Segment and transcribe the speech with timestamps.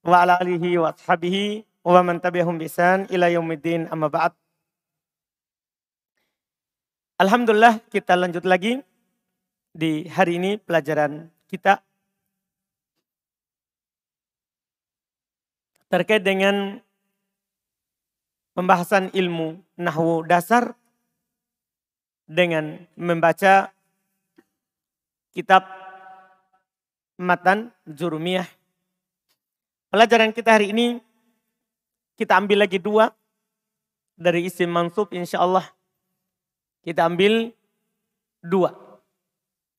[0.00, 4.32] wa ala alihi wa ashabihi wa man tabi'ahum bisan ila yaumiddin amma ba'd.
[7.20, 8.80] Alhamdulillah kita lanjut lagi
[9.76, 11.84] di hari ini pelajaran kita
[15.90, 16.80] terkait dengan
[18.56, 20.72] pembahasan ilmu nahwu dasar
[22.30, 23.74] dengan membaca
[25.34, 25.66] kitab
[27.20, 28.59] Matan Jurumiyah.
[29.90, 31.02] Pelajaran kita hari ini
[32.14, 33.10] kita ambil lagi dua
[34.14, 35.66] dari isim mansub insya Allah.
[36.86, 37.50] Kita ambil
[38.38, 38.70] dua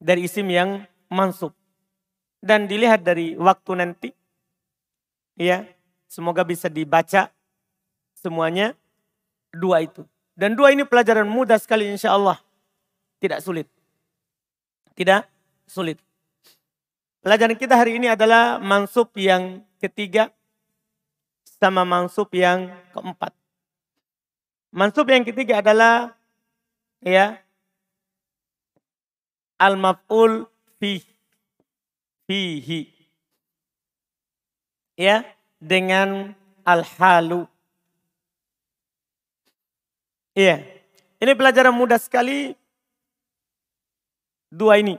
[0.03, 1.55] dari isim yang mansub.
[2.43, 4.09] Dan dilihat dari waktu nanti.
[5.39, 5.63] Ya,
[6.11, 7.31] semoga bisa dibaca
[8.19, 8.75] semuanya
[9.55, 10.03] dua itu.
[10.35, 12.35] Dan dua ini pelajaran mudah sekali insya Allah.
[13.23, 13.69] Tidak sulit.
[14.91, 15.23] Tidak
[15.71, 16.03] sulit.
[17.23, 20.29] Pelajaran kita hari ini adalah mansub yang ketiga
[21.43, 23.33] sama mansub yang keempat.
[24.71, 26.13] Mansub yang ketiga adalah
[27.01, 27.41] ya
[29.57, 30.45] al-maf'ul
[30.77, 31.01] fi
[32.29, 32.87] fihi.
[34.95, 35.25] Ya,
[35.57, 37.49] dengan al-halu.
[40.37, 40.61] Iya.
[41.21, 42.53] Ini pelajaran mudah sekali.
[44.49, 44.97] Dua ini.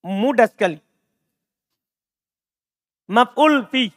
[0.00, 0.85] Mudah sekali.
[3.06, 3.90] Maf'ul fi.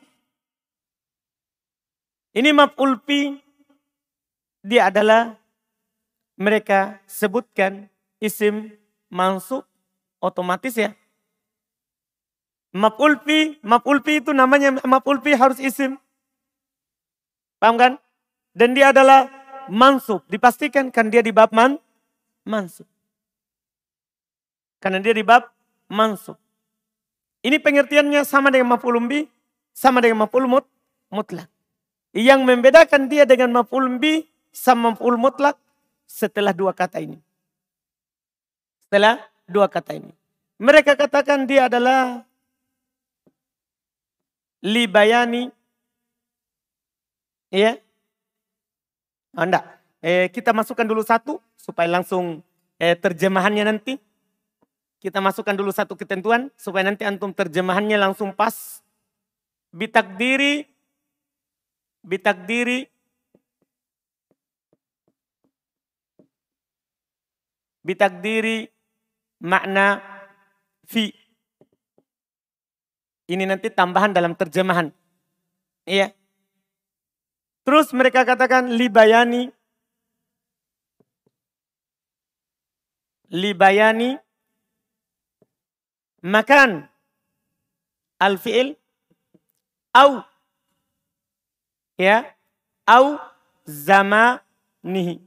[2.38, 3.42] Ini maf'ul fi.
[4.62, 5.34] Dia adalah
[6.38, 7.90] mereka sebutkan
[8.22, 8.70] isim
[9.09, 9.66] mansub
[10.22, 10.94] otomatis ya.
[12.70, 15.97] Maf'ul fi, maf'ul fi itu namanya maf'ul fi harus isim.
[17.58, 17.94] Paham kan?
[18.53, 19.26] Dan dia adalah
[19.68, 20.22] mansub.
[20.30, 21.81] Dipastikan kan dia di bab man,
[22.46, 22.86] mansub.
[24.80, 25.50] Karena dia di bab
[25.90, 26.38] mansub.
[27.49, 29.25] Ini pengertiannya sama dengan maf'ul bi,
[29.73, 30.69] sama dengan maf'ul mut,
[31.09, 31.49] mutlak.
[32.13, 34.21] Yang membedakan dia dengan maf'ul bi
[34.53, 35.57] sama maf'ul mutlak
[36.05, 37.17] setelah dua kata ini.
[38.85, 39.17] Setelah
[39.49, 40.13] dua kata ini.
[40.61, 42.21] Mereka katakan dia adalah
[44.61, 45.49] libayani
[47.49, 47.79] ya
[49.33, 49.47] oh,
[50.03, 52.43] eh, kita masukkan dulu satu supaya langsung
[52.75, 53.95] eh, terjemahannya nanti
[54.99, 58.84] kita masukkan dulu satu ketentuan supaya nanti antum terjemahannya langsung pas.
[59.72, 60.67] Bitakdiri,
[62.03, 62.91] bitakdiri,
[67.79, 68.67] bitakdiri
[69.40, 70.03] makna
[70.84, 71.16] fi.
[73.29, 74.91] Ini nanti tambahan dalam terjemahan.
[75.87, 76.11] Iya.
[77.63, 79.53] Terus mereka katakan libayani.
[83.29, 84.17] Libayani
[86.23, 86.87] makan
[88.19, 88.75] al-fi'il
[89.95, 90.23] au
[91.99, 92.27] ya
[92.87, 93.19] au
[93.67, 95.21] zamanihi.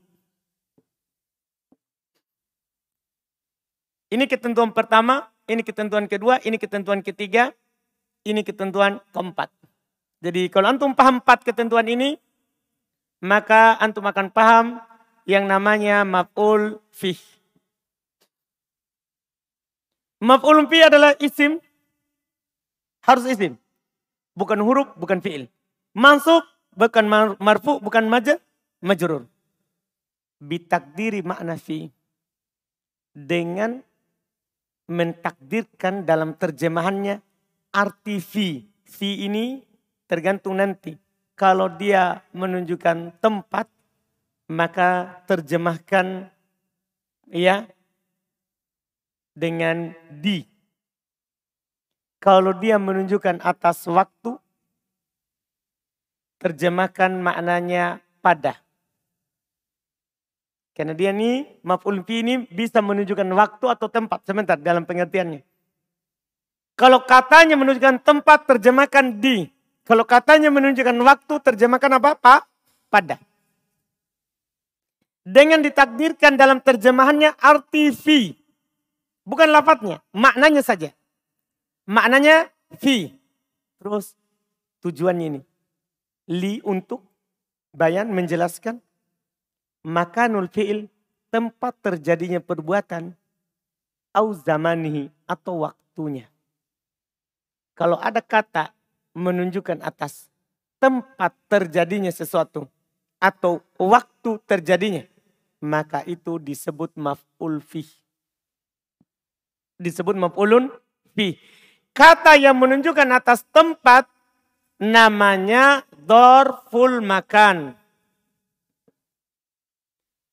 [4.12, 7.56] Ini ketentuan pertama, ini ketentuan kedua, ini ketentuan ketiga,
[8.28, 9.48] ini ketentuan keempat.
[10.20, 12.20] Jadi kalau antum paham empat ketentuan ini,
[13.24, 14.84] maka antum akan paham
[15.24, 17.18] yang namanya maf'ul fih.
[20.22, 21.58] Maf'ul fi adalah isim.
[23.02, 23.58] Harus isim.
[24.38, 25.50] Bukan huruf, bukan fi'il.
[25.98, 26.46] Mansub,
[26.78, 28.38] bukan marfu, bukan maja,
[28.78, 29.26] majrur.
[30.38, 31.90] Bitakdiri makna fi.
[33.12, 33.82] Dengan
[34.86, 37.18] mentakdirkan dalam terjemahannya
[37.74, 38.62] arti fi.
[38.86, 39.58] Fi ini
[40.06, 40.94] tergantung nanti.
[41.34, 43.66] Kalau dia menunjukkan tempat,
[44.46, 46.30] maka terjemahkan
[47.26, 47.66] ya
[49.32, 50.44] dengan di.
[52.22, 54.38] Kalau dia menunjukkan atas waktu,
[56.38, 58.62] terjemahkan maknanya pada.
[60.72, 64.24] Karena dia ini, maf'ul fi ini bisa menunjukkan waktu atau tempat.
[64.24, 65.44] Sebentar dalam pengertiannya.
[66.78, 69.50] Kalau katanya menunjukkan tempat, terjemahkan di.
[69.84, 72.10] Kalau katanya menunjukkan waktu, terjemahkan apa?
[72.16, 72.42] Pak?
[72.88, 73.16] Pada.
[75.22, 78.41] Dengan ditakdirkan dalam terjemahannya arti fi.
[79.22, 80.90] Bukan lafadznya, maknanya saja.
[81.86, 83.14] Maknanya fi.
[83.78, 84.18] Terus
[84.82, 85.40] tujuannya ini.
[86.26, 87.06] Li untuk
[87.70, 88.82] bayan menjelaskan.
[89.82, 90.90] Maka nul fi'il
[91.30, 93.14] tempat terjadinya perbuatan.
[94.12, 96.28] Au zamanihi atau waktunya.
[97.72, 98.76] Kalau ada kata
[99.16, 100.28] menunjukkan atas
[100.76, 102.68] tempat terjadinya sesuatu
[103.16, 105.06] atau waktu terjadinya,
[105.62, 108.01] maka itu disebut maf'ul fih
[109.80, 110.72] disebut maf'ulun
[111.14, 111.36] fi.
[111.92, 114.08] Kata yang menunjukkan atas tempat
[114.80, 117.76] namanya dorful makan.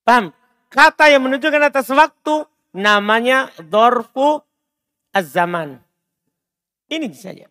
[0.07, 0.31] Paham?
[0.69, 4.41] Kata yang menunjukkan atas waktu namanya dorfu
[5.13, 5.81] az-zaman.
[6.89, 7.45] Ini saja.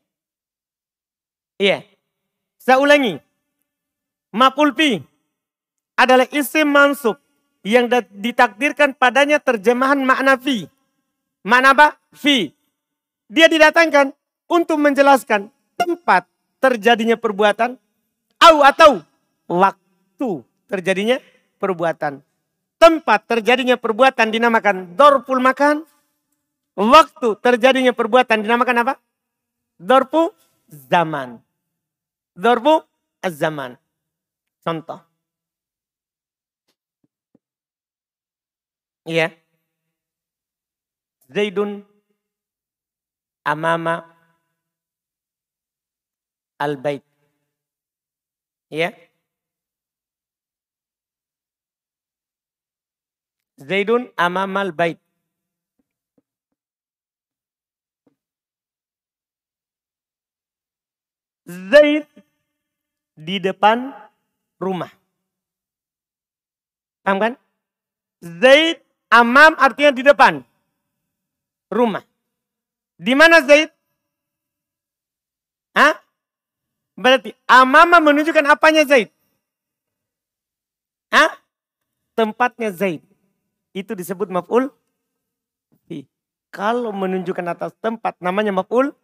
[1.58, 1.82] Iya.
[2.58, 3.19] Saya ulangi.
[4.34, 5.02] Mapulpi
[5.99, 7.19] adalah isim mansub
[7.67, 10.70] yang ditakdirkan padanya terjemahan makna fi.
[11.49, 11.97] Makna apa?
[12.12, 12.53] Fi.
[13.33, 14.12] Dia didatangkan
[14.53, 15.49] untuk menjelaskan
[15.81, 16.29] tempat
[16.61, 17.81] terjadinya perbuatan
[18.37, 19.00] au atau
[19.49, 21.17] waktu terjadinya
[21.56, 22.21] perbuatan.
[22.77, 25.89] Tempat terjadinya perbuatan dinamakan dorpul makan.
[26.77, 28.94] Waktu terjadinya perbuatan dinamakan apa?
[29.81, 30.31] Dorpu
[30.69, 31.41] zaman.
[32.37, 32.85] Dorpu
[33.25, 33.75] zaman.
[34.62, 35.01] Contoh.
[39.09, 39.48] Iya.
[41.29, 41.85] Zaidun
[43.45, 43.95] amama
[46.59, 47.05] al-bait.
[48.71, 48.93] Ya.
[53.57, 54.99] Zaidun amama al-bait.
[61.49, 62.05] Zaid
[63.17, 63.93] di depan
[64.61, 64.93] rumah.
[67.05, 67.35] Paham kan?
[68.21, 70.45] Zaid Amam artinya di depan.
[71.69, 72.05] Rumah.
[72.99, 73.70] Di mana Zaid?
[75.76, 75.94] Hah?
[76.99, 79.12] Berarti amama menunjukkan apanya Zaid?
[81.12, 81.31] Hah?
[82.19, 83.05] Tempatnya Zaid.
[83.76, 84.72] Itu disebut maf'ul.
[86.48, 88.96] Kalau menunjukkan atas tempat namanya maf'ul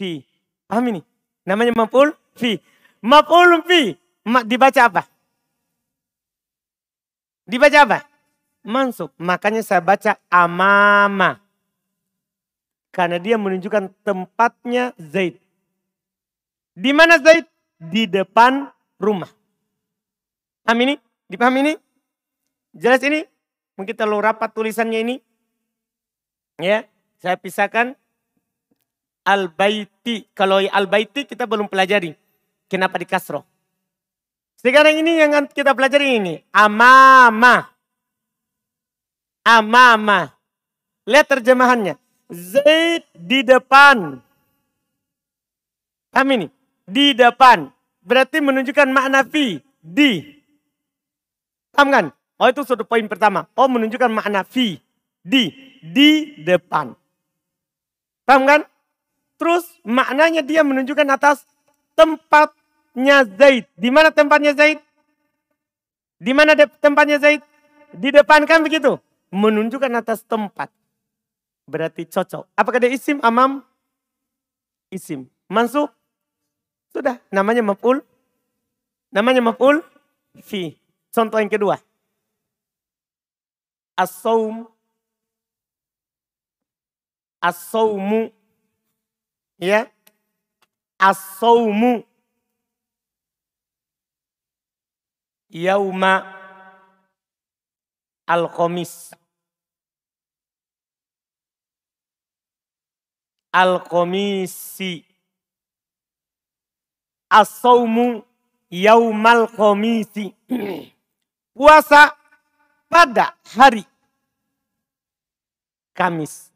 [0.00, 0.24] fi.
[0.64, 1.00] Paham ini?
[1.44, 2.56] Namanya maf'ul fi.
[3.04, 3.92] Maf'ul fi
[4.48, 5.02] dibaca apa?
[7.44, 7.98] Dibaca apa?
[8.62, 9.10] mansub.
[9.18, 11.41] Makanya saya baca amama.
[12.92, 15.40] Karena dia menunjukkan tempatnya Zaid.
[16.76, 17.48] Di mana Zaid?
[17.80, 18.68] Di depan
[19.00, 19.32] rumah.
[20.62, 20.94] Paham ini?
[21.26, 21.72] Dipaham ini?
[22.76, 23.24] Jelas ini?
[23.74, 25.16] Mungkin terlalu rapat tulisannya ini.
[26.60, 26.84] Ya,
[27.18, 27.96] saya pisahkan
[29.24, 30.28] al-baiti.
[30.36, 32.14] Kalau al-baiti kita belum pelajari.
[32.68, 33.42] Kenapa di kasroh?
[34.60, 36.38] Sekarang ini yang kita pelajari ini.
[36.54, 37.72] Amama
[39.42, 40.30] amama.
[41.06, 41.98] Lihat terjemahannya.
[42.32, 44.16] Zaid di depan.
[46.08, 46.48] Paham ini?
[46.88, 47.68] Di depan.
[48.02, 49.60] Berarti menunjukkan makna fi.
[49.84, 50.24] Di.
[51.76, 52.04] Paham kan?
[52.40, 53.44] Oh itu suatu poin pertama.
[53.52, 54.80] Oh menunjukkan makna fi.
[55.20, 55.52] Di.
[55.84, 56.96] Di depan.
[58.24, 58.60] Paham kan?
[59.36, 61.44] Terus maknanya dia menunjukkan atas
[61.92, 63.68] tempatnya Zaid.
[63.76, 64.80] Di mana tempatnya Zaid?
[66.16, 67.44] Di mana tempatnya Zaid?
[67.92, 68.96] Di depan kan begitu?
[69.32, 70.68] menunjukkan atas tempat.
[71.66, 72.50] Berarti cocok.
[72.58, 73.62] Apakah ada isim amam?
[74.90, 75.30] Isim.
[75.48, 75.88] Mansub?
[76.92, 77.16] Sudah.
[77.32, 78.04] Namanya maf'ul.
[79.12, 79.80] Namanya maf'ul
[80.42, 80.76] fi.
[81.12, 81.76] Contoh yang kedua.
[83.96, 84.68] As-sawm.
[87.40, 88.32] As-sawmu.
[89.60, 89.88] Ya.
[90.96, 92.04] As-sawmu.
[95.52, 96.24] Yauma
[98.24, 99.12] al-khamis.
[103.52, 105.04] Al-komisi.
[107.28, 108.24] As-sawmu
[108.72, 110.32] yaumal komisi.
[111.56, 112.16] Puasa
[112.88, 113.84] pada hari
[115.92, 116.48] Kamis.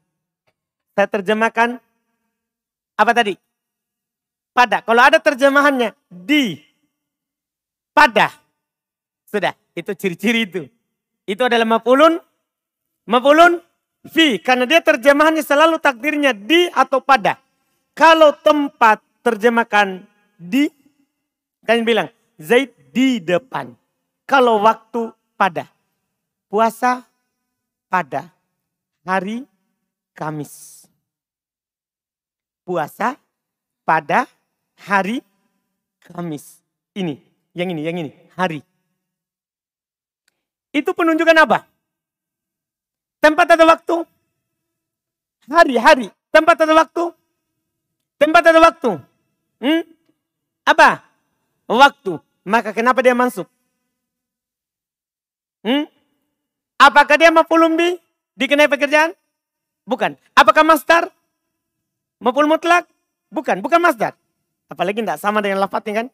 [0.97, 1.77] Saya terjemahkan
[2.97, 3.37] apa tadi?
[4.49, 4.81] Pada.
[4.81, 6.57] Kalau ada terjemahannya di
[7.93, 8.33] pada.
[9.29, 10.61] Sudah, itu ciri-ciri itu.
[11.29, 12.17] Itu adalah mafulun
[13.05, 13.61] mafulun
[14.05, 17.41] fi karena dia terjemahannya selalu takdirnya di atau pada.
[17.97, 20.05] Kalau tempat terjemahkan
[20.37, 20.69] di
[21.65, 23.73] kan bilang Zaid di depan.
[24.29, 25.65] Kalau waktu pada.
[26.47, 27.03] Puasa
[27.91, 28.31] pada
[29.03, 29.43] hari
[30.15, 30.85] Kamis.
[32.63, 33.15] Puasa
[33.83, 34.27] pada
[34.85, 35.19] hari
[36.01, 36.59] Kamis.
[36.97, 37.19] Ini,
[37.53, 38.65] yang ini, yang ini, hari.
[40.73, 41.67] Itu penunjukan apa?
[43.17, 43.95] Tempat atau waktu?
[45.47, 46.07] Hari-hari.
[46.29, 47.03] Tempat atau waktu?
[48.17, 48.91] Tempat atau waktu?
[49.63, 49.81] Hmm?
[50.67, 51.01] Apa?
[51.65, 52.13] Waktu.
[52.47, 53.47] Maka kenapa dia masuk?
[55.65, 55.89] Hmm?
[56.77, 57.97] Apakah dia mafulumbi?
[58.37, 59.17] Dikenai pekerjaan?
[59.87, 60.13] Bukan.
[60.37, 61.09] Apakah masdar?
[62.21, 62.85] Maful mutlak?
[63.33, 63.59] Bukan.
[63.65, 64.13] Bukan masdar.
[64.67, 66.07] Apalagi tidak sama dengan lafadznya kan?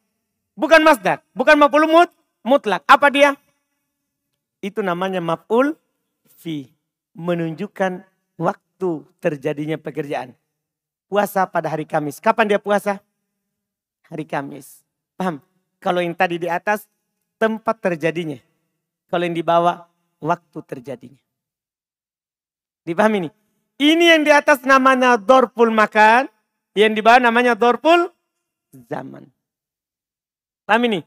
[0.53, 1.25] Bukan masdar.
[1.33, 2.09] Bukan maful mut,
[2.45, 2.85] mutlak.
[2.85, 3.33] Apa dia?
[4.61, 5.75] Itu namanya maful
[6.37, 6.69] fi
[7.13, 8.05] menunjukkan
[8.37, 10.37] waktu terjadinya pekerjaan.
[11.09, 12.17] Puasa pada hari Kamis.
[12.17, 13.01] Kapan dia puasa?
[14.13, 14.85] hari Kamis.
[15.17, 15.41] Paham?
[15.81, 16.85] Kalau yang tadi di atas
[17.41, 18.37] tempat terjadinya.
[19.09, 19.89] Kalau yang di bawah
[20.21, 21.21] waktu terjadinya.
[22.85, 23.29] Dipahami ini?
[23.81, 26.29] Ini yang di atas namanya dorpul makan.
[26.77, 28.13] Yang di bawah namanya dorpul
[28.73, 29.25] zaman.
[30.63, 31.01] Paham ini?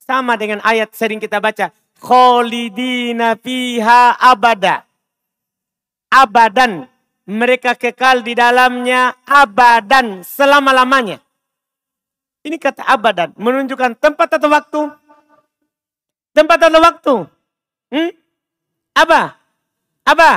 [0.00, 1.72] Sama dengan ayat sering kita baca.
[2.00, 4.89] Kholidina fiha abada.
[6.10, 6.90] Abadan.
[7.30, 11.22] Mereka kekal di dalamnya abadan selama-lamanya.
[12.42, 13.30] Ini kata abadan.
[13.38, 14.80] Menunjukkan tempat atau waktu?
[16.34, 17.14] Tempat atau waktu?
[17.94, 18.10] Hmm?
[18.98, 19.38] Apa?
[20.02, 20.30] Apa?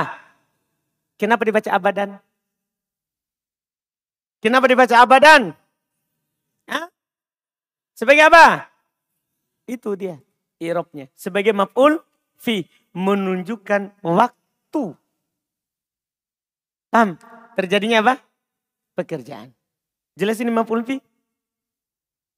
[1.18, 2.22] Kenapa dibaca abadan?
[4.38, 5.56] Kenapa dibaca abadan?
[6.70, 6.86] Hah?
[7.96, 8.70] Sebagai apa?
[9.64, 10.20] Itu dia
[10.60, 11.08] irobnya.
[11.16, 11.98] Sebagai maf'ul
[12.38, 12.68] fi.
[12.94, 14.94] Menunjukkan waktu.
[16.94, 17.18] Paham?
[17.58, 18.22] Terjadinya apa?
[18.94, 19.50] Pekerjaan.
[20.14, 21.02] Jelas ini maf'ul fi?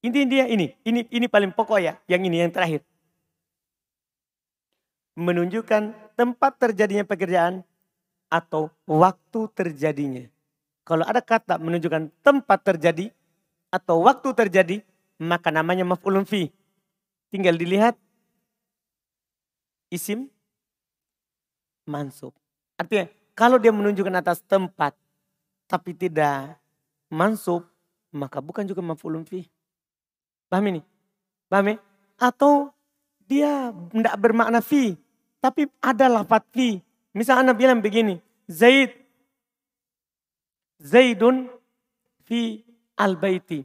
[0.00, 0.72] Ini dia ini.
[0.80, 2.00] Ini ini paling pokok ya.
[2.08, 2.80] Yang ini yang terakhir.
[5.20, 7.60] Menunjukkan tempat terjadinya pekerjaan
[8.32, 10.24] atau waktu terjadinya.
[10.88, 13.12] Kalau ada kata menunjukkan tempat terjadi
[13.68, 14.76] atau waktu terjadi,
[15.20, 16.48] maka namanya maf'ulun fi.
[17.28, 17.92] Tinggal dilihat
[19.92, 20.32] isim
[21.84, 22.32] mansub.
[22.80, 23.04] Artinya
[23.36, 24.96] kalau dia menunjukkan atas tempat
[25.68, 26.56] tapi tidak
[27.12, 27.68] mansub,
[28.08, 29.44] maka bukan juga maf'ulun fi.
[30.48, 30.80] Paham ini?
[31.52, 31.76] Paham ya?
[32.16, 32.72] Atau
[33.28, 34.96] dia tidak bermakna fi,
[35.38, 36.80] tapi ada lafat fi.
[37.12, 38.16] Misal anak bilang begini,
[38.48, 38.94] Zaid,
[40.80, 41.52] Zaidun
[42.24, 42.64] fi
[42.96, 43.64] al-baiti.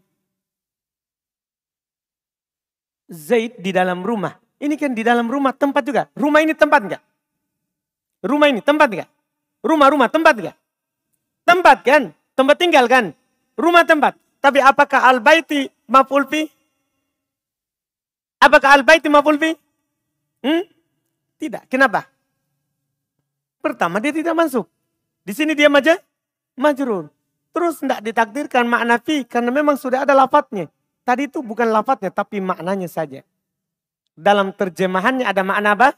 [3.11, 4.35] Zaid di dalam rumah.
[4.61, 6.07] Ini kan di dalam rumah tempat juga.
[6.15, 7.03] Rumah ini tempat enggak?
[8.23, 9.09] Rumah ini tempat enggak?
[9.61, 10.57] Rumah-rumah tempat enggak?
[11.45, 12.03] Tempat kan?
[12.33, 13.13] Tempat tinggal kan?
[13.57, 14.17] Rumah tempat.
[14.41, 16.49] Tapi apakah al-baiti maf'ul fi?
[18.41, 19.53] Apakah al-baiti maf'ul fi?
[20.41, 20.65] Hmm?
[21.37, 21.69] Tidak.
[21.69, 22.09] Kenapa?
[23.61, 24.65] Pertama dia tidak masuk.
[25.21, 26.01] Di sini dia maja
[26.57, 27.13] majrur.
[27.53, 30.65] Terus tidak ditakdirkan makna fi karena memang sudah ada lafadznya.
[31.05, 33.21] Tadi itu bukan lafadznya tapi maknanya saja.
[34.17, 35.93] Dalam terjemahannya ada makna apa?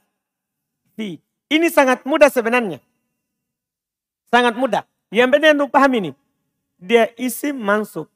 [0.99, 1.19] Fi.
[1.47, 2.83] Ini sangat mudah sebenarnya.
[4.33, 4.89] Sangat mudah.
[5.13, 6.11] Yang benar untuk paham ini.
[6.81, 8.09] Dia isi mansub.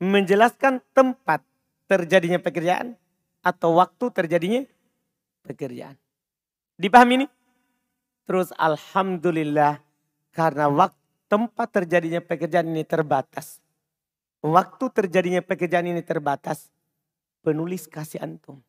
[0.00, 1.44] Menjelaskan tempat
[1.84, 2.96] terjadinya pekerjaan.
[3.44, 4.64] Atau waktu terjadinya
[5.44, 6.00] pekerjaan.
[6.80, 7.26] Dipahami ini?
[8.24, 9.84] Terus Alhamdulillah.
[10.32, 10.96] Karena waktu
[11.28, 13.60] tempat terjadinya pekerjaan ini terbatas
[14.46, 16.70] waktu terjadinya pekerjaan ini terbatas,
[17.42, 18.62] penulis kasih antum.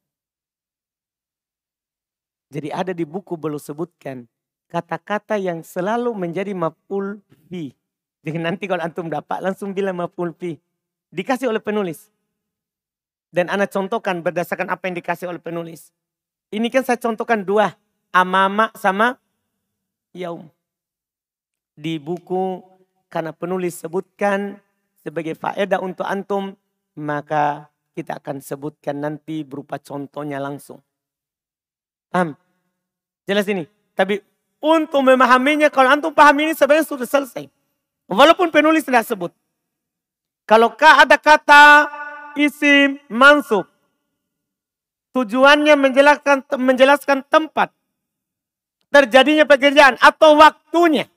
[2.49, 4.23] Jadi ada di buku belum sebutkan
[4.67, 7.71] kata-kata yang selalu menjadi maf'ul fi.
[8.23, 10.59] Jadi nanti kalau antum dapat langsung bilang maf'ul fi.
[11.11, 12.11] Dikasih oleh penulis.
[13.31, 15.91] Dan anak contohkan berdasarkan apa yang dikasih oleh penulis.
[16.51, 17.75] Ini kan saya contohkan dua.
[18.11, 19.19] Amama sama
[20.15, 20.47] yaum.
[21.75, 22.63] Di buku
[23.11, 24.59] karena penulis sebutkan
[25.03, 26.55] sebagai faedah untuk antum,
[26.97, 30.81] maka kita akan sebutkan nanti berupa contohnya langsung.
[32.11, 32.35] Paham?
[33.27, 33.67] Jelas ini.
[33.93, 34.19] Tapi
[34.57, 37.45] untuk memahaminya, kalau antum paham ini sebenarnya sudah selesai.
[38.07, 39.31] Walaupun penulis tidak sebut.
[40.47, 41.91] Kalau ada kata
[42.39, 43.67] isim mansub,
[45.11, 47.75] tujuannya menjelaskan menjelaskan tempat
[48.87, 51.11] terjadinya pekerjaan atau waktunya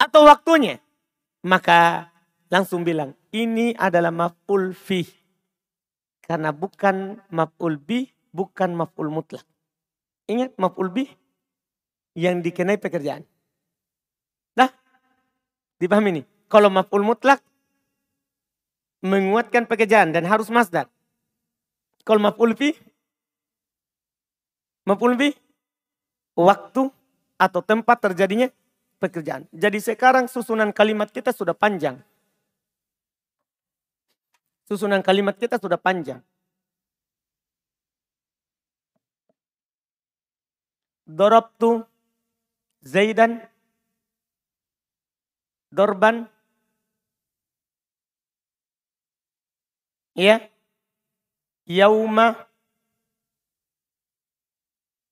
[0.00, 0.80] atau waktunya
[1.42, 2.08] maka
[2.48, 5.02] langsung bilang, ini adalah maf'ul fi.
[6.22, 9.42] Karena bukan maf'ul bi, bukan maf'ul mutlak.
[10.30, 11.04] Ingat maf'ul bi
[12.12, 13.24] yang dikenai pekerjaan.
[14.52, 14.68] Dah,
[15.80, 16.22] dipahami ini.
[16.48, 17.40] Kalau maf'ul mutlak
[19.02, 20.86] menguatkan pekerjaan dan harus masdar.
[22.04, 22.76] Kalau maf'ul fi,
[24.84, 25.32] maf'ul fi
[26.36, 26.92] waktu
[27.40, 28.52] atau tempat terjadinya
[29.02, 29.48] pekerjaan.
[29.50, 31.98] Jadi sekarang susunan kalimat kita sudah panjang.
[34.68, 36.22] Susunan kalimat kita sudah panjang.
[41.02, 41.82] Dorobtu
[42.82, 43.42] Zaidan
[45.70, 46.28] Dorban.
[50.14, 50.50] Ya.
[51.64, 52.46] Yauma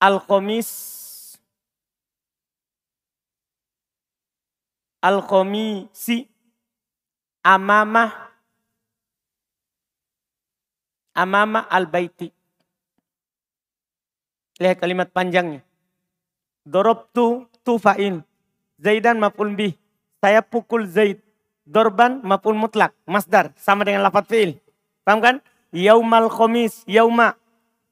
[0.01, 0.69] Al-Khamis.
[5.01, 6.29] Al-Khamisi.
[7.41, 8.31] Amamah
[11.21, 12.33] amama al-baiti.
[14.61, 15.61] Lihat kalimat panjangnya.
[16.65, 18.27] Dorobtu tufain.
[18.83, 19.79] Zaidan maf'ul bih.
[20.19, 21.23] Saya pukul Zaid.
[21.63, 22.91] Dorban maf'ul mutlak.
[23.07, 23.55] Masdar.
[23.55, 24.59] Sama dengan lafad fi'il.
[25.07, 25.37] Paham kan?
[25.71, 27.39] Yaumal khomis, yauma,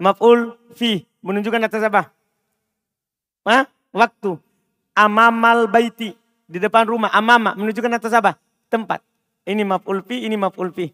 [0.02, 1.06] maf'ul fi.
[1.22, 2.10] Menunjukkan atas apa?
[3.46, 3.70] Hah?
[3.94, 4.34] Waktu.
[4.98, 6.18] Amamal baiti.
[6.50, 7.14] Di depan rumah.
[7.14, 7.54] Amama.
[7.54, 8.34] Menunjukkan atas apa?
[8.66, 8.98] Tempat.
[9.46, 10.90] Ini maf'ul fi, ini maf'ul fi.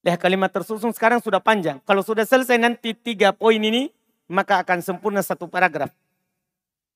[0.00, 1.82] Lihat kalimat tersusun sekarang sudah panjang.
[1.84, 3.92] Kalau sudah selesai nanti tiga poin ini,
[4.30, 5.92] maka akan sempurna satu paragraf.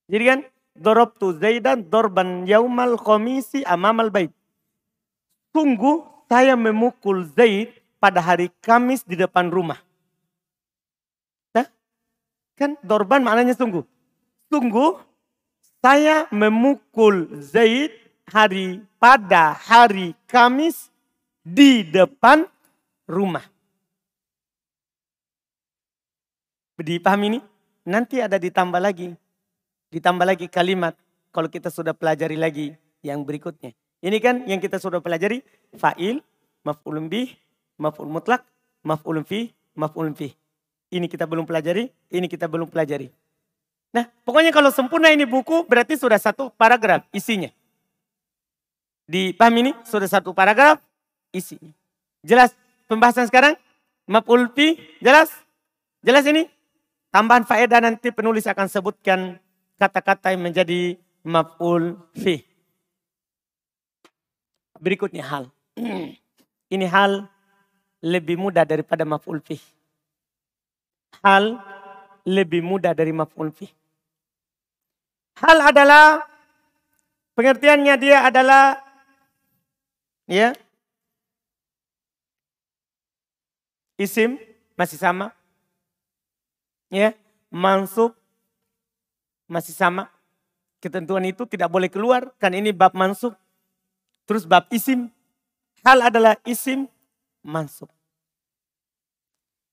[0.08, 0.40] Jadi kan,
[0.74, 4.34] Dorob tu Zaidan dorban yaumal komisi amamal bait.
[5.54, 7.70] Sungguh saya memukul Zaid
[8.02, 9.78] pada hari Kamis di depan rumah.
[11.54, 11.70] Nah,
[12.58, 13.86] kan dorban maknanya sungguh.
[14.50, 14.98] Sungguh
[15.78, 17.94] saya memukul Zaid
[18.26, 20.90] hari pada hari Kamis
[21.46, 22.50] di depan
[23.06, 23.46] rumah.
[26.74, 27.40] Dipahami ini?
[27.86, 29.14] Nanti ada ditambah lagi.
[29.94, 30.98] Ditambah lagi kalimat
[31.30, 32.74] kalau kita sudah pelajari lagi
[33.06, 33.70] yang berikutnya.
[34.02, 35.46] Ini kan yang kita sudah pelajari
[35.78, 36.18] fa'il,
[36.66, 37.30] maf'ulun bih,
[37.78, 38.42] maf'ul mutlak,
[38.82, 40.34] maf'ulun fi, maf'ulun fi.
[40.90, 43.06] Ini kita belum pelajari, ini kita belum pelajari.
[43.94, 47.54] Nah, pokoknya kalau sempurna ini buku berarti sudah satu paragraf isinya.
[49.06, 49.72] Dipahami ini?
[49.86, 50.82] Sudah satu paragraf
[51.30, 51.70] isinya.
[52.26, 52.50] Jelas
[52.90, 53.54] pembahasan sekarang?
[54.10, 55.30] Maf'ul fi, jelas?
[56.02, 56.50] Jelas ini?
[57.14, 59.38] Tambahan faedah nanti penulis akan sebutkan
[59.78, 62.44] kata-kata yang menjadi maf'ul fi.
[64.78, 65.50] Berikutnya hal.
[66.74, 67.26] Ini hal
[68.04, 69.56] lebih mudah daripada maf'ul fi.
[71.24, 71.56] Hal
[72.28, 73.68] lebih mudah dari maf'ul fi.
[75.40, 76.22] Hal adalah
[77.34, 78.78] pengertiannya dia adalah
[80.30, 80.54] ya
[83.98, 84.38] isim
[84.78, 85.30] masih sama
[86.90, 87.14] ya
[87.50, 88.14] mansub
[89.48, 90.10] masih sama.
[90.80, 92.28] Ketentuan itu tidak boleh keluar.
[92.36, 93.32] Kan ini bab mansub.
[94.28, 95.08] Terus bab isim.
[95.84, 96.88] Hal adalah isim
[97.40, 97.88] mansub.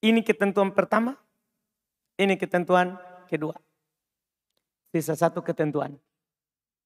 [0.03, 1.19] Ini ketentuan pertama.
[2.15, 2.95] Ini ketentuan
[3.27, 3.55] kedua.
[4.91, 5.95] Sisa satu ketentuan.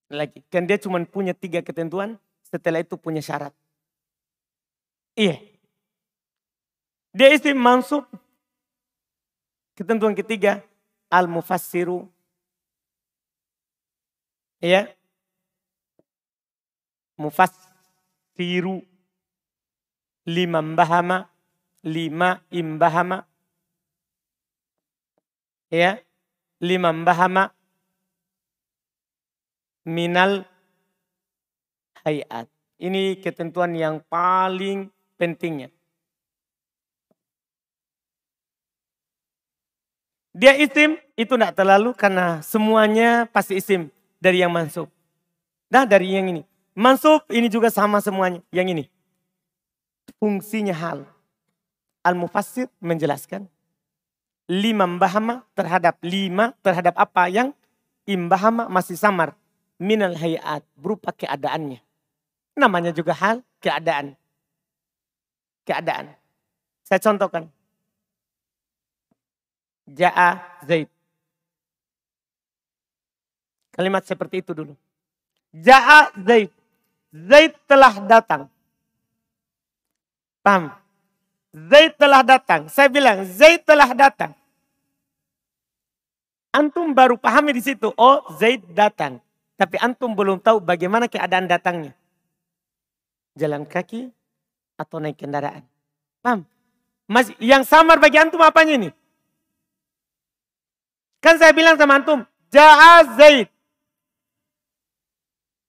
[0.10, 0.46] Lagi.
[0.50, 2.18] Kan dia cuma punya tiga ketentuan.
[2.46, 3.54] Setelah itu punya syarat.
[5.18, 5.42] Iya.
[7.14, 8.06] Dia isim mansub.
[9.74, 10.62] Ketentuan ketiga.
[11.10, 12.15] Al-mufassiru
[14.66, 14.90] ya
[17.22, 18.82] mufassiru.
[20.26, 21.30] Lima bahama
[21.86, 23.30] lima imbahama.
[25.70, 26.02] Ya
[26.58, 27.54] lima bahama
[29.86, 30.50] minal
[32.02, 32.50] hayat.
[32.82, 35.70] Ini ketentuan yang paling pentingnya.
[40.36, 43.95] Dia isim itu tidak terlalu karena semuanya pasti isim
[44.26, 44.90] dari yang mansub.
[45.70, 46.42] Nah dari yang ini.
[46.74, 48.42] Mansub ini juga sama semuanya.
[48.50, 48.84] Yang ini.
[50.18, 51.06] Fungsinya hal.
[52.02, 53.46] Al-Mufassir menjelaskan.
[54.50, 57.54] Lima mbahama terhadap lima terhadap apa yang
[58.10, 59.38] imbahama masih samar.
[59.78, 61.86] Minal hayat berupa keadaannya.
[62.58, 64.18] Namanya juga hal keadaan.
[65.70, 66.18] Keadaan.
[66.82, 67.50] Saya contohkan.
[69.86, 70.95] Ja'a Zaid.
[73.76, 74.72] Kalimat seperti itu dulu.
[75.52, 76.48] Ja'a Zaid.
[77.12, 78.48] Zaid telah datang.
[80.40, 80.72] Paham?
[81.52, 82.72] Zaid telah datang.
[82.72, 84.32] Saya bilang Zaid telah datang.
[86.56, 87.92] Antum baru pahami di situ.
[88.00, 89.20] Oh Zaid datang.
[89.60, 91.92] Tapi antum belum tahu bagaimana keadaan datangnya.
[93.36, 94.08] Jalan kaki
[94.80, 95.68] atau naik kendaraan.
[96.24, 96.48] Paham?
[97.12, 98.90] Mas, yang samar bagi antum apanya ini?
[101.20, 102.24] Kan saya bilang sama antum.
[102.52, 103.55] Ja'a Zaid.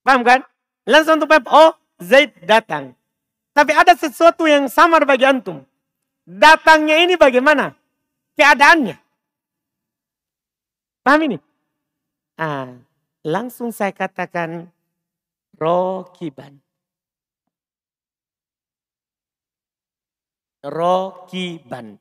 [0.07, 0.47] Paham kan?
[0.87, 2.95] Langsung untuk oh Zaid datang.
[3.51, 5.67] Tapi ada sesuatu yang samar bagi antum.
[6.23, 7.75] Datangnya ini bagaimana?
[8.39, 8.95] Keadaannya.
[11.03, 11.39] Paham ini?
[12.39, 12.71] Ah,
[13.27, 14.71] langsung saya katakan
[15.59, 16.63] rokiban.
[20.63, 21.99] Rokiban.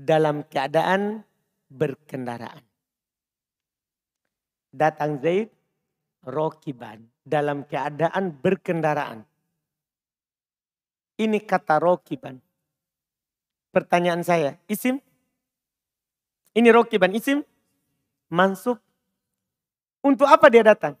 [0.00, 1.28] Dalam keadaan
[1.68, 2.64] berkendaraan.
[4.72, 5.52] Datang Zaid
[6.26, 7.02] rokiban.
[7.22, 9.22] Dalam keadaan berkendaraan.
[11.18, 12.42] Ini kata rokiban.
[13.70, 14.98] Pertanyaan saya, isim?
[16.52, 17.46] Ini rokiban, isim?
[18.28, 18.82] Mansub?
[20.02, 20.98] Untuk apa dia datang?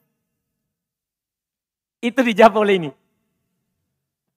[1.98, 2.90] Itu dijawab oleh ini.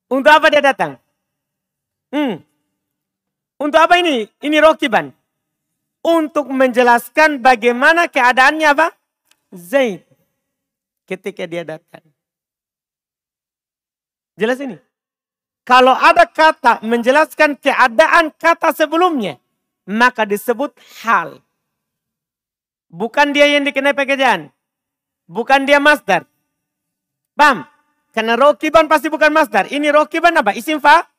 [0.10, 0.98] Untuk apa dia datang?
[2.10, 2.42] Hmm.
[3.62, 4.26] Untuk apa ini?
[4.42, 5.14] Ini rokiban.
[6.02, 8.88] Untuk menjelaskan bagaimana keadaannya apa?
[9.54, 10.15] Zaid
[11.06, 12.04] ketika dia datang.
[14.36, 14.76] Jelas ini?
[15.66, 19.42] Kalau ada kata menjelaskan keadaan kata sebelumnya,
[19.90, 21.42] maka disebut hal.
[22.92, 24.54] Bukan dia yang dikenai pekerjaan.
[25.26, 26.30] Bukan dia masdar.
[27.34, 27.66] Paham?
[28.14, 29.66] Karena rokiban pasti bukan masdar.
[29.68, 30.54] Ini rokiban apa?
[30.54, 31.10] Isim fa?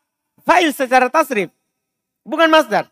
[0.47, 1.51] Fa'il secara tasrif.
[2.23, 2.87] Bukan masdar.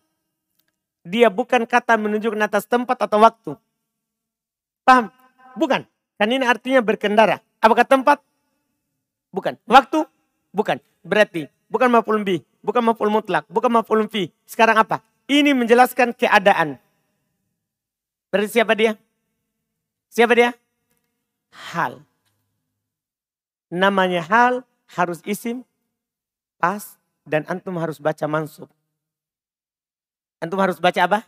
[1.07, 3.52] Dia bukan kata menunjukkan atas tempat atau waktu.
[4.83, 5.09] Paham?
[5.54, 5.87] Bukan.
[6.18, 7.42] Kan ini artinya berkendara.
[7.59, 8.22] Apakah tempat?
[9.35, 9.59] Bukan.
[9.66, 10.07] Waktu?
[10.55, 10.79] Bukan.
[11.05, 14.31] Berarti bukan maf'ul bi, bukan maf'ul mutlak, bukan maf'ul fi.
[14.46, 15.03] Sekarang apa?
[15.27, 16.79] Ini menjelaskan keadaan.
[18.31, 18.94] Berarti siapa dia?
[20.07, 20.55] Siapa dia?
[21.50, 21.98] Hal.
[23.74, 24.62] Namanya hal
[24.94, 25.66] harus isim,
[26.62, 26.94] pas,
[27.27, 28.70] dan antum harus baca mansub.
[30.38, 31.20] Antum harus baca apa?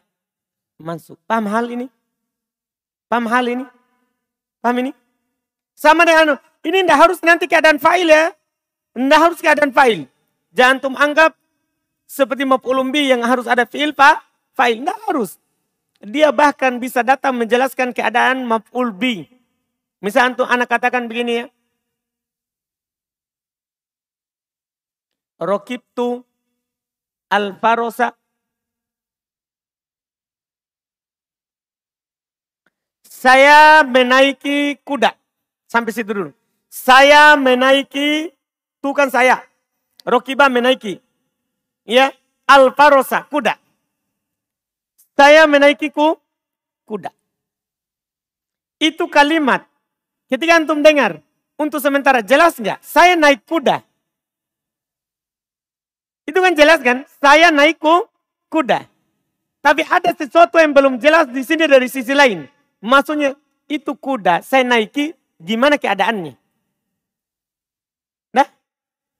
[0.78, 1.18] Mansub.
[1.26, 1.90] Paham hal ini?
[3.10, 3.64] Paham hal ini?
[4.66, 4.90] Paham ini?
[5.78, 8.34] Sama dengan ini tidak harus nanti keadaan fa'il ya.
[8.98, 10.10] Tidak harus keadaan fa'il.
[10.50, 11.38] Jangan tum anggap
[12.02, 14.26] seperti maf'ulumbi yang harus ada fi'il pak,
[14.58, 14.82] fa'il.
[14.82, 15.38] Tidak harus.
[16.02, 19.30] Dia bahkan bisa datang menjelaskan keadaan maf'ul bi.
[20.02, 21.46] Misal antum anak katakan begini ya.
[25.46, 26.26] Rokibtu
[27.30, 28.18] al-farosa
[33.16, 35.16] Saya menaiki kuda.
[35.64, 36.36] Sampai situ dulu.
[36.68, 39.40] Saya menaiki itu kan saya.
[40.04, 41.00] Rokiba menaiki.
[41.88, 42.12] Ya,
[42.44, 43.56] alfarosa, kuda.
[45.16, 46.20] Saya menaiki ku,
[46.84, 47.08] kuda.
[48.76, 49.64] Itu kalimat.
[50.28, 51.24] Ketika antum dengar,
[51.56, 52.84] untuk sementara jelas nggak?
[52.84, 53.80] Saya naik kuda.
[56.28, 57.08] Itu kan jelas kan?
[57.16, 58.04] Saya naik ku,
[58.52, 58.84] kuda.
[59.64, 62.55] Tapi ada sesuatu yang belum jelas di sini dari sisi lain.
[62.80, 63.34] Maksudnya
[63.66, 66.36] itu kuda saya naiki gimana keadaannya?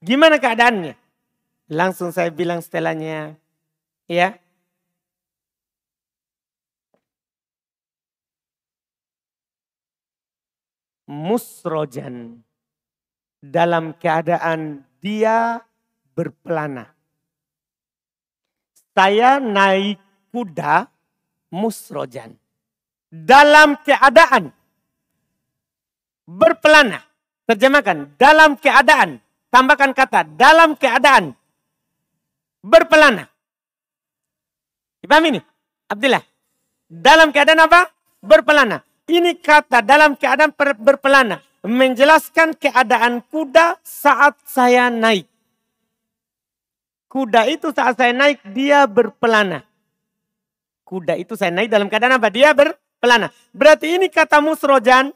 [0.07, 0.95] Gimana keadaannya?
[1.73, 3.35] Langsung saya bilang setelahnya,
[4.07, 4.39] ya.
[11.11, 12.43] Musrojan
[13.43, 15.65] dalam keadaan dia
[16.15, 16.95] berpelana.
[18.95, 19.99] Saya naik
[20.31, 20.87] kuda
[21.51, 22.39] musrojan.
[23.11, 24.51] Dalam keadaan
[26.27, 27.03] berpelana.
[27.47, 29.23] Terjemahkan, dalam keadaan
[29.57, 31.33] Tambahkan kata dalam keadaan
[32.61, 33.25] berpelana.
[35.01, 35.41] Dipahami ini?
[35.89, 36.21] Abdullah.
[36.93, 37.89] Dalam keadaan apa?
[38.21, 38.85] Berpelana.
[39.09, 41.41] Ini kata dalam keadaan berpelana.
[41.65, 45.25] Menjelaskan keadaan kuda saat saya naik.
[47.09, 49.65] Kuda itu saat saya naik dia berpelana.
[50.85, 52.29] Kuda itu saya naik dalam keadaan apa?
[52.29, 52.53] Dia
[52.97, 53.29] berpelana.
[53.53, 55.13] Berarti ini kata musrojan.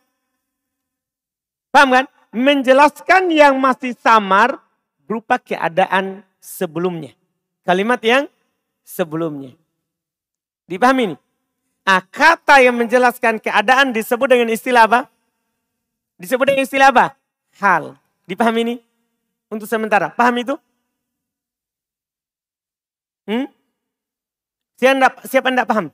[1.72, 2.06] Paham kan?
[2.30, 4.62] menjelaskan yang masih samar
[5.02, 7.10] berupa keadaan sebelumnya.
[7.66, 8.30] Kalimat yang
[8.86, 9.58] sebelumnya.
[10.70, 11.16] Dipahami ini?
[11.82, 15.00] Nah, kata yang menjelaskan keadaan disebut dengan istilah apa?
[16.22, 17.18] Disebut dengan istilah apa?
[17.58, 17.98] Hal.
[18.30, 18.74] Dipahami ini?
[19.50, 20.14] Untuk sementara.
[20.14, 20.54] Paham itu?
[23.26, 23.50] Hmm?
[24.78, 25.90] Siapa enggak paham?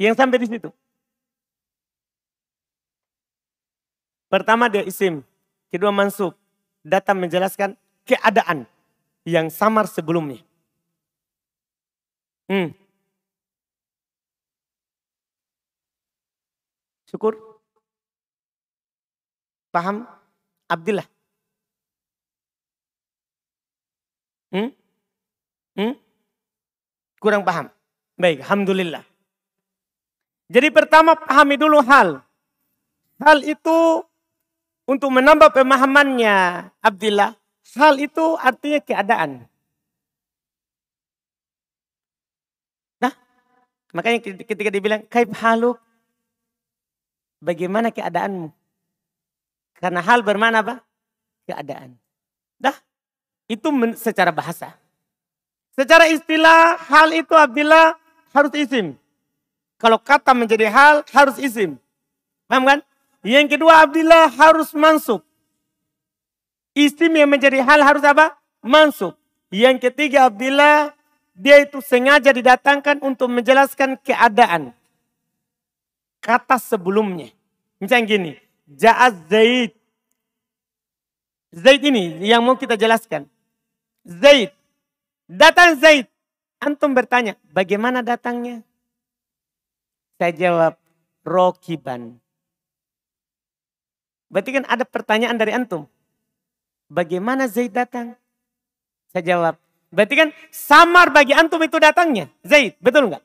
[0.00, 0.72] Yang sampai di situ.
[4.32, 5.20] Pertama dia isim,
[5.68, 6.32] kedua mansub.
[6.80, 7.76] Datang menjelaskan
[8.08, 8.64] keadaan
[9.28, 10.40] yang samar sebelumnya.
[12.48, 12.72] Hmm.
[17.04, 17.36] Syukur.
[19.68, 20.08] Paham?
[20.70, 21.04] Abdullah.
[24.48, 24.72] Hmm?
[25.76, 25.94] Hmm?
[27.20, 27.68] Kurang paham.
[28.16, 29.09] Baik, Alhamdulillah.
[30.50, 32.26] Jadi pertama pahami dulu hal.
[33.22, 34.02] Hal itu
[34.82, 37.38] untuk menambah pemahamannya Abdullah,
[37.78, 39.30] hal itu artinya keadaan.
[42.98, 43.14] Nah,
[43.94, 45.78] makanya ketika dibilang kaib haluk,
[47.38, 48.50] bagaimana keadaanmu?
[49.78, 50.82] Karena hal bermana apa?
[51.46, 51.94] Keadaan.
[52.58, 52.74] Dah,
[53.46, 54.74] itu secara bahasa.
[55.78, 57.94] Secara istilah, hal itu Abdullah
[58.34, 58.99] harus isim.
[59.80, 61.80] Kalau kata menjadi hal, harus isim.
[62.44, 62.80] Paham kan?
[63.24, 65.24] Yang kedua Abdullah harus mansub.
[66.76, 68.36] Isim yang menjadi hal harus apa?
[68.60, 69.16] Mansub.
[69.48, 70.92] Yang ketiga Abdullah
[71.32, 74.76] dia itu sengaja didatangkan untuk menjelaskan keadaan.
[76.20, 77.32] Kata sebelumnya.
[77.80, 78.32] Misalnya gini.
[78.68, 79.72] Ja'az Zaid.
[81.50, 83.24] Zaid ini yang mau kita jelaskan.
[84.04, 84.52] Zaid.
[85.24, 86.06] Datang Zaid.
[86.60, 88.60] Antum bertanya, bagaimana datangnya?
[90.20, 90.76] Saya jawab,
[91.24, 92.20] rokiban.
[94.28, 95.88] Berarti kan ada pertanyaan dari antum.
[96.92, 98.12] Bagaimana Zaid datang?
[99.08, 99.54] Saya jawab.
[99.88, 102.28] Berarti kan samar bagi antum itu datangnya.
[102.44, 103.24] Zaid, betul nggak?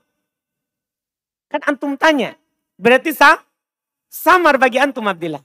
[1.51, 2.39] Kan antum tanya.
[2.79, 3.43] Berarti sah,
[4.07, 5.43] samar bagi antum Abdillah.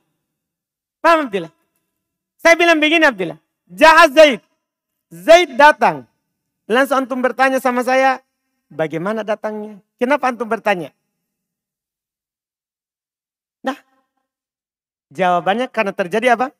[1.02, 1.50] Paham Abdillah?
[2.38, 3.42] Saya bilang begini Abdillah.
[3.66, 4.40] Jahat Zaid.
[5.10, 6.06] Zaid datang.
[6.70, 8.22] Langsung antum bertanya sama saya.
[8.70, 9.82] Bagaimana datangnya?
[9.98, 10.94] Kenapa antum bertanya?
[13.60, 13.76] Nah,
[15.10, 16.54] jawabannya karena terjadi apa?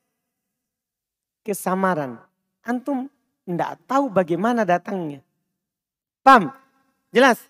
[1.46, 2.20] Kesamaran.
[2.60, 3.08] Antum
[3.48, 5.24] tidak tahu bagaimana datangnya.
[6.20, 6.52] Pam,
[7.10, 7.42] Jelas?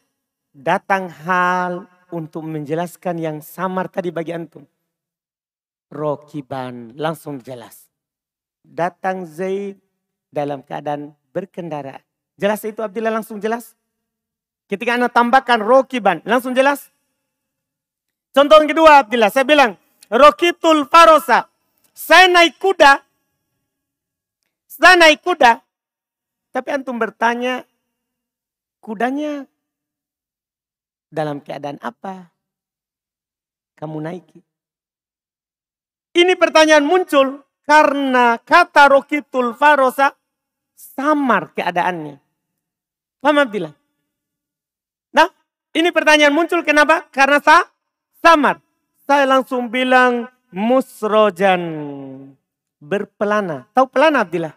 [0.57, 4.65] Datang hal untuk menjelaskan yang samar tadi bagi antum.
[5.93, 7.93] Rokiban, langsung jelas.
[8.65, 9.77] Datang Zaid
[10.33, 12.01] dalam keadaan berkendara.
[12.41, 13.77] Jelas itu Abdillah langsung jelas?
[14.65, 16.89] Ketika anda tambahkan rokiban, langsung jelas?
[18.33, 19.77] Contoh yang kedua Abdillah, saya bilang,
[20.11, 21.47] Rokitul Farosa.
[21.95, 23.03] Saya naik kuda,
[24.67, 25.61] saya naik kuda,
[26.49, 27.63] tapi antum bertanya,
[28.81, 29.45] kudanya
[31.13, 32.33] dalam keadaan apa?
[33.77, 34.41] Kamu naiki.
[36.17, 40.17] Ini pertanyaan muncul karena kata rokitul farosa
[40.75, 42.17] samar keadaannya.
[43.21, 43.77] Paham bilang?
[45.13, 45.29] Nah,
[45.77, 47.07] ini pertanyaan muncul kenapa?
[47.13, 47.69] Karena sa
[48.25, 48.70] samar.
[49.11, 51.59] Saya langsung bilang musrojan.
[52.79, 53.67] Berpelana.
[53.75, 54.55] Tahu pelana Abdillah?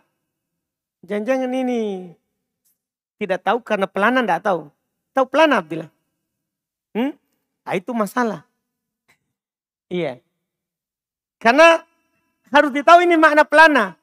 [1.01, 2.13] Jangan-jangan ini
[3.17, 4.69] tidak tahu karena pelana tidak tahu.
[5.17, 5.89] Tahu pelana Abdillah?
[6.93, 7.17] Hmm?
[7.65, 8.45] Nah, itu masalah.
[9.89, 10.21] Iya.
[11.41, 11.81] Karena
[12.53, 13.97] harus ditahu ini makna pelana.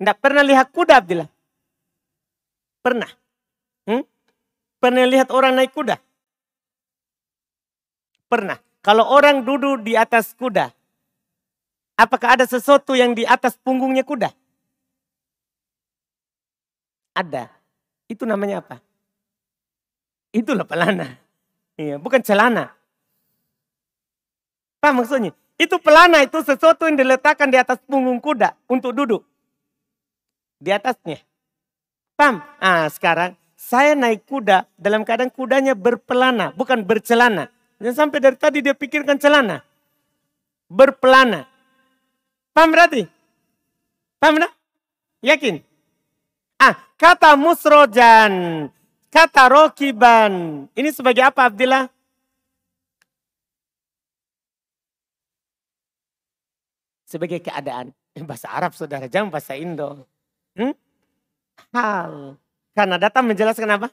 [0.00, 1.28] Tidak pernah lihat kuda Abdillah?
[2.80, 3.10] Pernah.
[3.84, 4.00] Hmm?
[4.80, 6.00] Pernah lihat orang naik kuda?
[8.32, 8.64] Pernah.
[8.82, 10.70] Kalau orang duduk di atas kuda,
[11.98, 14.30] apakah ada sesuatu yang di atas punggungnya kuda?
[17.18, 17.50] Ada.
[18.06, 18.78] Itu namanya apa?
[20.30, 21.18] Itulah pelana.
[21.74, 22.72] Iya, bukan celana.
[24.78, 25.34] Apa maksudnya?
[25.58, 29.26] Itu pelana itu sesuatu yang diletakkan di atas punggung kuda untuk duduk.
[30.62, 31.18] Di atasnya.
[32.14, 32.42] Paham?
[32.62, 37.50] Ah, sekarang saya naik kuda dalam keadaan kudanya berpelana, bukan bercelana.
[37.78, 39.62] Dan sampai dari tadi dia pikirkan celana.
[40.66, 41.46] Berpelana.
[42.50, 43.06] Paham berarti?
[44.18, 44.52] Paham enggak?
[45.22, 45.62] Yakin?
[46.58, 48.66] Ah, kata musrojan,
[49.14, 50.66] kata rokiban.
[50.74, 51.86] Ini sebagai apa Abdillah?
[57.06, 57.94] Sebagai keadaan.
[58.18, 60.02] Bahasa Arab saudara, jangan bahasa Indo.
[60.58, 60.74] Hmm?
[61.70, 62.34] Hal.
[62.74, 63.88] Karena datang menjelaskan apa?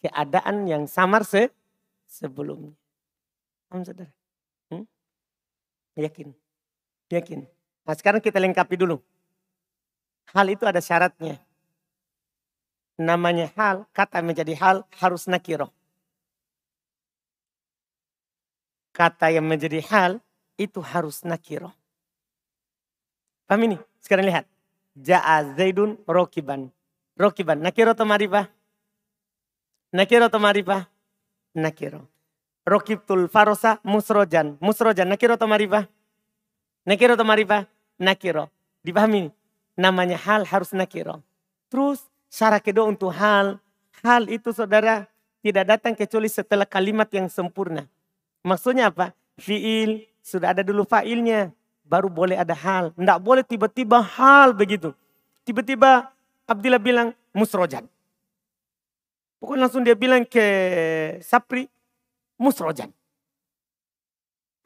[0.00, 1.52] Keadaan yang samar se
[2.10, 2.74] sebelumnya.
[3.70, 4.10] Paham saudara?
[4.74, 4.84] Hmm?
[5.94, 6.34] Yakin?
[7.06, 7.46] Yakin?
[7.86, 8.98] Nah sekarang kita lengkapi dulu.
[10.34, 11.38] Hal itu ada syaratnya.
[13.00, 15.72] Namanya hal, kata menjadi hal harus nakiro.
[18.92, 20.20] Kata yang menjadi hal
[20.60, 21.72] itu harus nakiro.
[23.48, 23.76] Paham ini?
[24.02, 24.44] Sekarang lihat.
[24.94, 26.68] Ja'a Zaidun rokiban.
[27.16, 27.64] Rokiban.
[27.64, 28.46] Nakiro atau marifah?
[29.90, 30.86] Nakiro atau marifah?
[31.54, 32.06] Nakiro.
[32.66, 34.56] Rokibtul farosa musrojan.
[34.60, 35.08] Musrojan.
[35.10, 35.88] Nakiro atau marifah?
[36.86, 37.66] Nakiro atau marifah?
[37.98, 38.46] Nakiro.
[38.80, 39.32] Dipahami?
[39.80, 41.24] namanya hal harus nakiro.
[41.72, 43.56] Terus syarat kedua untuk hal.
[44.04, 45.08] Hal itu saudara
[45.40, 47.88] tidak datang kecuali setelah kalimat yang sempurna.
[48.44, 49.16] Maksudnya apa?
[49.40, 51.48] Fiil sudah ada dulu failnya.
[51.88, 52.92] Baru boleh ada hal.
[52.92, 54.92] Tidak boleh tiba-tiba hal begitu.
[55.42, 56.12] Tiba-tiba
[56.44, 57.88] Abdillah bilang musrojan.
[59.40, 60.44] Pokoknya langsung dia bilang ke
[61.24, 61.64] Sapri,
[62.36, 62.92] musrojan.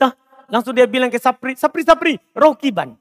[0.03, 0.13] Nah,
[0.51, 2.99] langsung dia bilang ke Sapri, Sapri, Sapri, rokiban.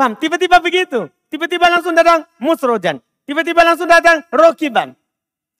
[0.00, 0.16] Paham?
[0.16, 1.12] Tiba-tiba begitu.
[1.28, 3.04] Tiba-tiba langsung datang musrojan.
[3.28, 4.96] Tiba-tiba langsung datang rokiban.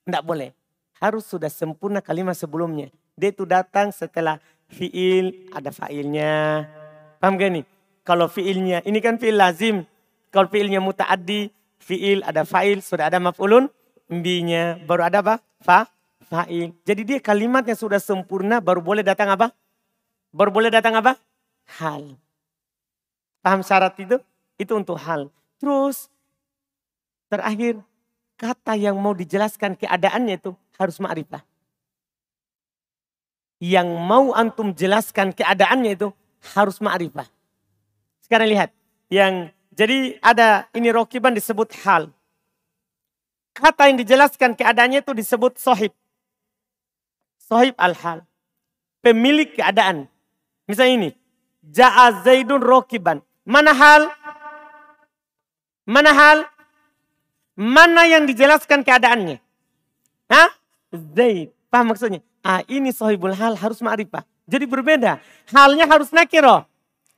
[0.08, 0.56] Tidak boleh.
[0.96, 2.88] Harus sudah sempurna kalimat sebelumnya.
[3.20, 4.40] Dia itu datang setelah
[4.72, 6.64] fiil ada failnya.
[7.20, 7.64] Paham gak nih?
[8.00, 9.84] Kalau fiilnya, ini kan fiil lazim.
[10.32, 13.68] Kalau fiilnya mutaaddi, fiil ada fail, sudah ada maf'ulun.
[14.10, 15.38] Mbinya, baru ada apa?
[15.62, 15.86] Fa,
[16.26, 16.74] fa'il.
[16.82, 19.54] Jadi dia kalimatnya sudah sempurna, baru boleh datang apa?
[20.34, 21.14] Baru boleh datang apa?
[21.78, 22.18] Hal.
[23.38, 24.18] Paham syarat itu?
[24.58, 25.30] Itu untuk hal.
[25.62, 26.10] Terus
[27.30, 27.78] terakhir
[28.34, 31.46] kata yang mau dijelaskan keadaannya itu harus ma'rifah.
[33.62, 36.08] Yang mau antum jelaskan keadaannya itu
[36.56, 37.28] harus ma'rifah.
[38.24, 38.74] Sekarang lihat.
[39.06, 42.10] Yang jadi ada ini rokiban disebut hal.
[43.54, 45.92] Kata yang dijelaskan keadaannya itu disebut sohib.
[47.36, 48.22] Sohib al-hal.
[49.02, 50.06] Pemilik keadaan.
[50.70, 51.10] Misalnya ini.
[51.66, 53.20] Ja'a Zaidun rokiban.
[53.44, 54.08] Mana hal?
[55.84, 56.38] Mana hal?
[57.58, 59.42] Mana yang dijelaskan keadaannya?
[60.30, 60.50] Hah?
[60.94, 61.50] Zaid.
[61.68, 62.22] Paham maksudnya?
[62.40, 64.24] Ah, ini sohibul hal harus ma'rifah.
[64.48, 65.20] Jadi berbeda.
[65.52, 66.64] Halnya harus nakiro.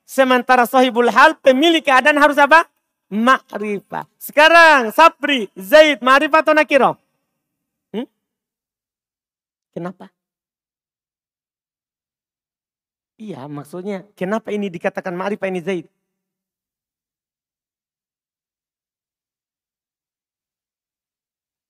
[0.03, 2.67] Sementara sohibul hal pemilik keadaan harus apa?
[3.13, 4.09] Ma'rifah.
[4.17, 6.97] Sekarang Sapri, Zaid, ma'rifah atau nakiro?
[7.93, 8.09] Hmm?
[9.69, 10.09] Kenapa?
[13.21, 15.85] Iya maksudnya kenapa ini dikatakan ma'rifah ini Zaid?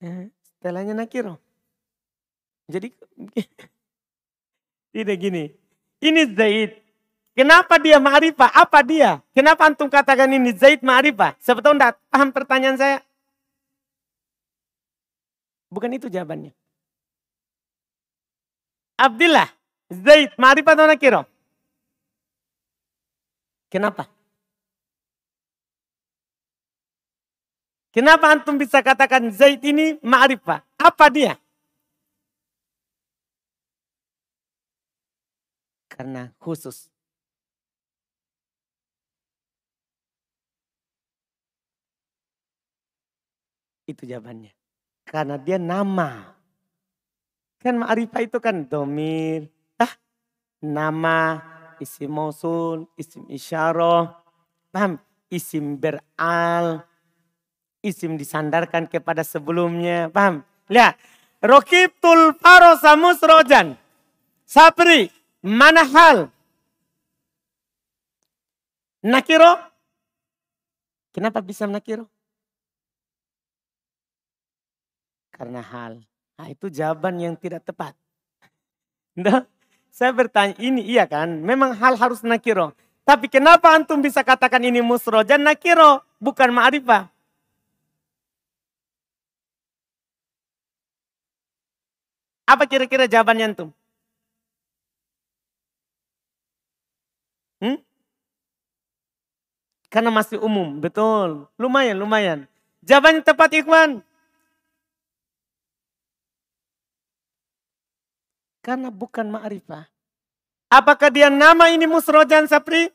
[0.00, 1.40] Eh, setelahnya nakiro.
[2.72, 2.88] Jadi
[4.96, 5.44] tidak gini.
[6.00, 6.83] Ini Zaid.
[7.34, 8.46] Kenapa dia ma'rifah?
[8.54, 9.18] Apa dia?
[9.34, 11.34] Kenapa antum katakan ini Zaid ma'rifah?
[11.42, 12.98] Tahu enggak paham pertanyaan saya?
[15.66, 16.54] Bukan itu jawabannya.
[18.94, 19.50] Abdullah,
[19.90, 21.22] Zaid, ma'rifah atau nakiro?
[23.66, 24.06] Kenapa?
[27.90, 30.62] Kenapa antum bisa katakan Zaid ini ma'rifah?
[30.78, 31.34] Apa dia?
[35.90, 36.93] Karena khusus.
[43.84, 44.52] Itu jawabannya.
[45.04, 46.32] Karena dia nama.
[47.60, 49.48] Kan ma'rifah itu kan domir.
[49.80, 49.92] Ah,
[50.60, 51.40] nama,
[51.80, 54.20] isim mausul, isim isyarah.
[54.72, 55.00] Paham?
[55.28, 56.84] Isim beral
[57.84, 60.08] isim disandarkan kepada sebelumnya.
[60.08, 60.40] Paham?
[60.72, 60.96] Lihat.
[61.44, 63.76] Rokibtul farosa musrojan.
[64.48, 65.12] Sapri.
[65.44, 66.32] Mana hal?
[69.04, 69.60] Nakiro.
[71.12, 72.08] Kenapa bisa nakiro?
[75.34, 75.98] Karena hal.
[76.38, 77.94] Nah, itu jawaban yang tidak tepat.
[79.14, 79.46] Nah,
[79.94, 81.38] saya bertanya ini iya kan?
[81.38, 82.74] Memang hal harus nakiro.
[83.06, 86.02] Tapi kenapa antum bisa katakan ini musrojan nakiro?
[86.18, 87.06] Bukan ma'rifah.
[92.44, 93.70] Apa kira-kira jawabannya antum?
[97.62, 97.78] Hmm?
[99.88, 101.46] Karena masih umum, betul.
[101.54, 102.38] Lumayan, lumayan.
[102.82, 104.02] Jawabannya tepat Ikhwan.
[108.64, 109.84] Karena bukan ma'rifah.
[110.72, 112.88] Apakah dia nama ini musrojan sapri?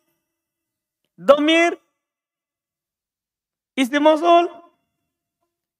[1.13, 1.77] Domir?
[3.77, 4.49] Isti mosul?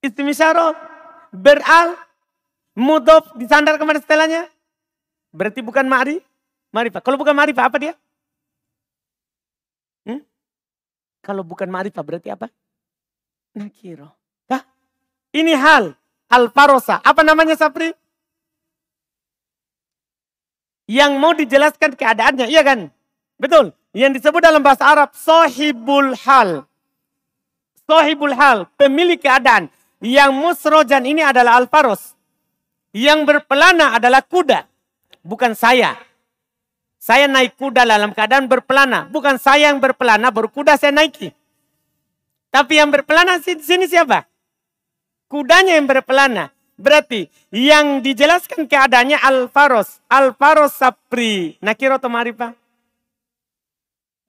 [0.06, 0.22] Isti
[1.34, 1.98] Beral?
[2.78, 4.46] Mudof disandar kepada setelahnya.
[5.34, 6.22] Berarti bukan ma'ri,
[6.72, 7.02] ma'rifah.
[7.04, 7.94] Kalau bukan ma'rifah apa dia?
[10.06, 10.22] Hmm?
[11.20, 12.48] Kalau bukan ma'rifah berarti apa?
[13.58, 14.14] Nakiro.
[14.48, 14.64] Hah?
[15.34, 15.98] Ini hal.
[16.30, 17.02] Al-Farosa.
[17.02, 17.90] Apa namanya Sapri?
[20.90, 22.50] Yang mau dijelaskan keadaannya.
[22.50, 22.90] Iya kan?
[23.38, 23.78] Betul.
[23.94, 25.14] Yang disebut dalam bahasa Arab.
[25.14, 26.66] Sohibul hal.
[27.86, 28.66] Sohibul hal.
[28.74, 29.70] Pemilik keadaan.
[30.02, 32.18] Yang musrojan ini adalah Al-Faros.
[32.90, 34.66] Yang berpelana adalah kuda,
[35.22, 35.94] bukan saya.
[36.98, 41.30] Saya naik kuda dalam keadaan berpelana, bukan saya yang berpelana, berkuda saya naiki.
[42.50, 44.26] Tapi yang berpelana di sini siapa?
[45.30, 46.50] Kudanya yang berpelana.
[46.80, 49.99] Berarti yang dijelaskan keadaannya Al-Faros.
[50.07, 51.59] Al-Faros Sapri.
[51.59, 52.55] Nakiro atau Marifa?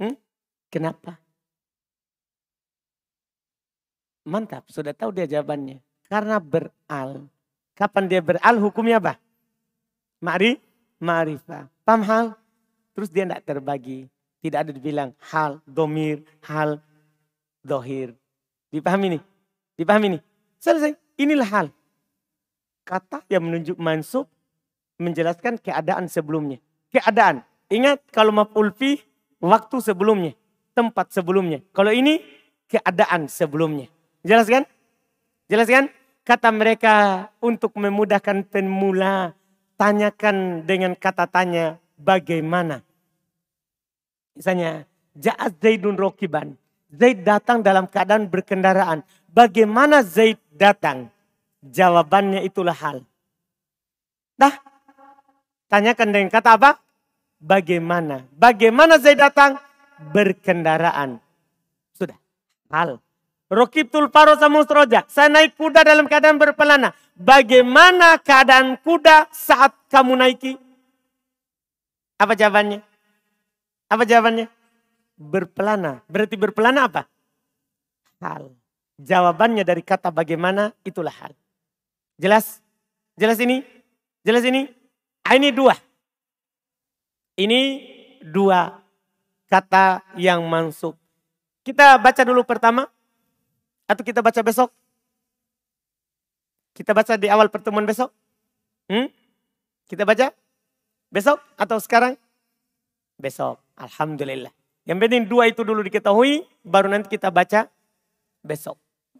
[0.02, 0.18] Hmm?
[0.66, 1.14] Kenapa?
[4.26, 5.78] Mantap, sudah tahu dia jawabannya.
[6.10, 7.30] Karena beral.
[7.78, 9.14] Kapan dia beral hukumnya apa?
[10.18, 10.58] Ma'ri,
[10.98, 11.70] ma'rifah.
[11.86, 12.26] Paham hal?
[12.98, 14.10] Terus dia tidak terbagi.
[14.42, 16.82] Tidak ada dibilang hal, domir, hal,
[17.62, 18.12] dohir.
[18.74, 19.22] Dipahami nih?
[19.78, 20.22] Dipahami nih?
[20.58, 20.98] Selesai.
[21.14, 21.66] Inilah hal.
[22.90, 24.26] Kata yang menunjuk mansub
[24.98, 26.58] menjelaskan keadaan sebelumnya.
[26.90, 27.46] Keadaan.
[27.70, 28.98] Ingat kalau maf'ul fi
[29.38, 30.34] waktu sebelumnya,
[30.74, 31.62] tempat sebelumnya.
[31.70, 32.18] Kalau ini
[32.66, 33.86] keadaan sebelumnya.
[34.26, 34.66] Jelas kan?
[35.46, 35.86] Jelas kan?
[36.26, 39.38] Kata mereka untuk memudahkan pemula,
[39.78, 42.82] tanyakan dengan kata tanya bagaimana.
[44.34, 44.82] Misalnya,
[45.14, 46.58] Ja'at Zaidun Rokiban.
[46.90, 49.06] Zaid datang dalam keadaan berkendaraan.
[49.30, 51.06] Bagaimana Zaid datang?
[51.60, 53.04] Jawabannya itulah hal.
[54.40, 54.56] Dah,
[55.68, 56.80] tanyakan dengan kata apa?
[57.36, 58.24] Bagaimana?
[58.32, 59.60] Bagaimana Zaid datang?
[60.12, 61.20] Berkendaraan.
[61.92, 62.16] Sudah,
[62.72, 63.00] hal.
[63.52, 65.04] Rokibtul farosa musroja.
[65.10, 66.96] Saya naik kuda dalam keadaan berpelana.
[67.18, 70.54] Bagaimana keadaan kuda saat kamu naiki?
[72.16, 72.80] Apa jawabannya?
[73.90, 74.46] Apa jawabannya?
[75.18, 76.00] Berpelana.
[76.06, 77.02] Berarti berpelana apa?
[78.22, 78.54] Hal.
[79.00, 81.34] Jawabannya dari kata bagaimana itulah hal.
[82.20, 82.60] Jelas?
[83.16, 83.64] Jelas ini?
[84.20, 84.68] Jelas ini?
[85.24, 85.72] Ah, ini dua.
[87.40, 87.60] Ini
[88.20, 88.76] dua
[89.48, 91.00] kata yang mansub.
[91.64, 92.84] Kita baca dulu pertama.
[93.88, 94.68] Atau kita baca besok?
[96.76, 98.12] Kita baca di awal pertemuan besok?
[98.92, 99.08] Hmm?
[99.88, 100.30] Kita baca?
[101.08, 102.14] Besok atau sekarang?
[103.16, 103.58] Besok.
[103.80, 104.52] Alhamdulillah.
[104.84, 107.66] Yang penting dua itu dulu diketahui, baru nanti kita baca
[108.44, 108.76] besok.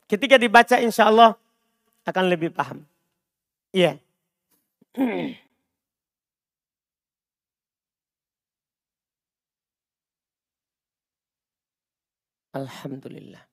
[0.07, 1.35] Ketika dibaca insya Allah
[2.07, 2.87] akan lebih paham.
[3.75, 3.99] Iya.
[4.97, 5.37] Yeah.
[12.59, 13.50] Alhamdulillah.